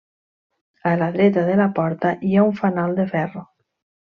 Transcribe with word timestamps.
A 0.91 0.93
la 1.01 1.09
dreta 1.17 1.43
de 1.49 1.57
la 1.59 1.67
porta 1.81 2.15
hi 2.31 2.35
ha 2.41 2.47
un 2.49 2.57
fanal 2.63 2.97
de 3.03 3.07
ferro. 3.15 3.47